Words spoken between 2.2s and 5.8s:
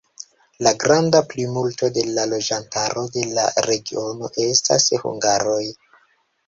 loĝantaro de la regiono estas hungaroj.